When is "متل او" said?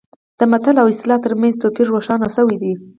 0.51-0.87